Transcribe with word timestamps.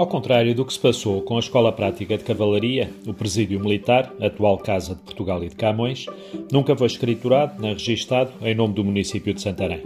Ao 0.00 0.06
contrário 0.06 0.54
do 0.54 0.64
que 0.64 0.72
se 0.72 0.78
passou 0.78 1.20
com 1.20 1.36
a 1.36 1.40
Escola 1.40 1.70
Prática 1.70 2.16
de 2.16 2.24
Cavalaria, 2.24 2.90
o 3.06 3.12
Presídio 3.12 3.60
Militar, 3.60 4.10
atual 4.18 4.56
Casa 4.56 4.94
de 4.94 5.02
Portugal 5.02 5.44
e 5.44 5.50
de 5.50 5.54
Camões, 5.54 6.06
nunca 6.50 6.74
foi 6.74 6.86
escriturado 6.86 7.60
nem 7.60 7.74
registado 7.74 8.32
em 8.40 8.54
nome 8.54 8.72
do 8.72 8.82
município 8.82 9.34
de 9.34 9.42
Santarém. 9.42 9.82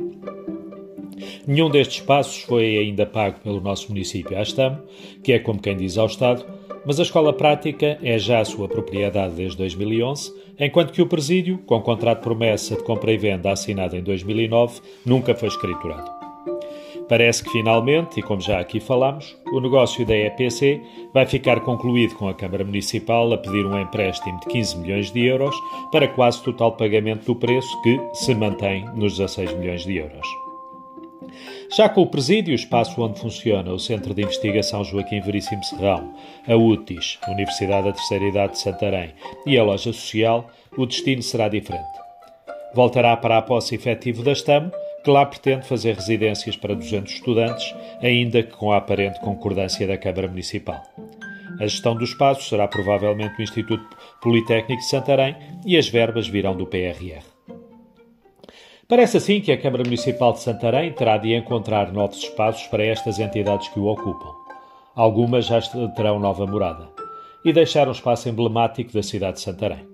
Nenhum 1.49 1.69
destes 1.69 1.99
passos 1.99 2.45
foi 2.45 2.79
ainda 2.79 3.05
pago 3.05 3.41
pelo 3.41 3.61
nosso 3.61 3.89
município 3.89 4.39
Astamo, 4.39 4.79
que 5.21 5.33
é 5.33 5.41
como 5.41 5.61
quem 5.61 5.77
diz 5.77 5.99
ao 5.99 6.07
Estado, 6.07 6.47
mas 6.87 7.01
a 7.01 7.03
escola 7.03 7.33
prática 7.33 7.99
é 8.01 8.17
já 8.17 8.39
a 8.39 8.45
sua 8.45 8.69
propriedade 8.69 9.35
desde 9.35 9.59
2011, 9.59 10.33
enquanto 10.61 10.93
que 10.93 11.03
o 11.03 11.09
presídio, 11.09 11.59
com 11.67 11.83
contrato 11.83 12.19
de 12.19 12.23
promessa 12.23 12.77
de 12.77 12.85
compra 12.85 13.13
e 13.13 13.19
venda 13.19 13.51
assinado 13.51 13.97
em 13.97 14.03
2009, 14.05 14.81
nunca 15.05 15.35
foi 15.35 15.49
escriturado. 15.49 16.24
Parece 17.09 17.45
que 17.45 17.51
finalmente, 17.51 18.19
e 18.19 18.23
como 18.23 18.41
já 18.41 18.59
aqui 18.59 18.81
falámos, 18.81 19.37
o 19.53 19.61
negócio 19.61 20.07
da 20.07 20.17
EPC 20.17 20.81
vai 21.13 21.27
ficar 21.27 21.61
concluído 21.61 22.15
com 22.15 22.29
a 22.29 22.35
Câmara 22.35 22.65
Municipal 22.65 23.31
a 23.33 23.39
pedir 23.39 23.67
um 23.67 23.79
empréstimo 23.79 24.41
de 24.41 24.47
15 24.47 24.79
milhões 24.79 25.11
de 25.11 25.27
euros 25.27 25.55
para 25.93 26.09
quase 26.09 26.43
total 26.43 26.73
pagamento 26.73 27.27
do 27.27 27.37
preço 27.37 27.81
que 27.83 28.01
se 28.15 28.35
mantém 28.35 28.85
nos 28.95 29.19
16 29.19 29.53
milhões 29.59 29.85
de 29.85 29.97
euros. 29.97 30.27
Já 31.77 31.89
com 31.89 32.03
o 32.03 32.07
presídio, 32.07 32.53
o 32.53 32.55
espaço 32.55 33.03
onde 33.03 33.19
funciona 33.19 33.73
o 33.73 33.79
Centro 33.79 34.15
de 34.15 34.23
Investigação 34.23 34.85
Joaquim 34.85 35.21
Veríssimo 35.21 35.63
Serrão, 35.65 36.15
a 36.47 36.55
UTIS, 36.55 37.19
Universidade 37.29 37.89
da 37.89 37.93
Terceira 37.93 38.25
Idade 38.27 38.53
de 38.53 38.61
Santarém, 38.61 39.13
e 39.47 39.59
a 39.59 39.65
loja 39.65 39.93
social, 39.93 40.49
o 40.77 40.87
destino 40.87 41.23
será 41.23 41.49
diferente. 41.49 41.85
Voltará 42.75 43.17
para 43.17 43.39
a 43.39 43.43
posse 43.43 43.75
efetivo 43.75 44.23
da 44.23 44.35
STAM, 44.35 44.71
que 45.05 45.11
lá 45.11 45.27
pretende 45.27 45.67
fazer 45.67 45.95
residências 45.95 46.57
para 46.57 46.75
200 46.75 47.13
estudantes, 47.13 47.75
ainda 48.03 48.43
que 48.43 48.57
com 48.57 48.73
a 48.73 48.79
aparente 48.79 49.21
concordância 49.21 49.87
da 49.87 49.99
Câmara 49.99 50.27
Municipal. 50.27 50.83
A 51.61 51.67
gestão 51.67 51.95
do 51.95 52.03
espaço 52.03 52.49
será 52.49 52.67
provavelmente 52.67 53.37
do 53.37 53.43
Instituto 53.43 53.87
Politécnico 54.21 54.83
de 54.83 54.89
Santarém 54.89 55.37
e 55.65 55.77
as 55.77 55.89
verbas 55.89 56.27
virão 56.27 56.57
do 56.57 56.67
PRR. 56.67 57.23
Parece 58.89 59.19
assim 59.19 59.41
que 59.41 59.53
a 59.53 59.61
Câmara 59.61 59.85
Municipal 59.85 60.33
de 60.33 60.41
Santarém 60.41 60.93
terá 60.93 61.17
de 61.17 61.35
encontrar 61.35 61.93
novos 61.93 62.19
espaços 62.19 62.67
para 62.67 62.85
estas 62.85 63.19
entidades 63.19 63.69
que 63.69 63.79
o 63.79 63.87
ocupam. 63.87 64.31
Algumas 64.95 65.47
já 65.47 65.61
terão 65.95 66.19
nova 66.19 66.47
morada 66.47 66.89
e 67.45 67.53
deixar 67.53 67.89
um 67.89 67.93
espaço 67.93 68.29
emblemático 68.29 68.93
da 68.93 69.03
cidade 69.03 69.35
de 69.35 69.43
Santarém. 69.43 69.87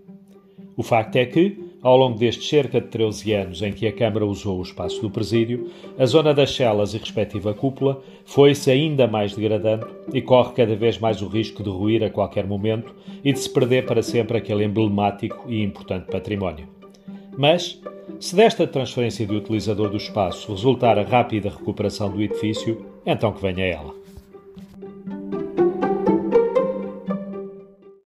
O 0.77 0.83
facto 0.83 1.17
é 1.17 1.27
que, 1.27 1.70
ao 1.83 1.97
longo 1.97 2.19
destes 2.19 2.49
cerca 2.49 2.81
de 2.81 2.89
13 2.89 3.33
anos 3.33 3.63
em 3.63 3.73
que 3.73 3.87
a 3.87 3.93
Câmara 3.93 4.27
usou 4.27 4.59
o 4.59 4.63
espaço 4.63 5.01
do 5.01 5.11
presídio, 5.11 5.71
a 5.99 6.07
zona 6.07 6.35
das 6.35 6.55
celas 6.55 6.95
e 6.95 6.99
respectiva 6.99 7.55
cúpula 7.55 8.03
foi-se 8.25 8.71
ainda 8.71 9.07
mais 9.07 9.35
degradando 9.35 9.87
e 10.13 10.21
corre 10.21 10.53
cada 10.53 10.77
vez 10.77 10.99
mais 10.99 11.23
o 11.23 11.29
risco 11.29 11.63
de 11.63 11.71
ruir 11.71 12.03
a 12.05 12.11
qualquer 12.11 12.47
momento 12.47 12.95
e 13.25 13.33
de 13.33 13.39
se 13.39 13.49
perder 13.49 13.87
para 13.87 14.03
sempre 14.03 14.37
aquele 14.37 14.65
emblemático 14.65 15.45
e 15.49 15.63
importante 15.63 16.11
património. 16.11 16.69
Mas, 17.37 17.81
se 18.19 18.37
desta 18.37 18.67
transferência 18.67 19.27
de 19.27 19.35
utilizador 19.35 19.89
do 19.89 19.97
espaço 19.97 20.53
resultar 20.53 20.99
a 20.99 21.03
rápida 21.03 21.49
recuperação 21.49 22.11
do 22.11 22.21
edifício, 22.21 22.85
então 23.07 23.33
que 23.33 23.41
venha 23.41 23.65
ela. 23.65 24.00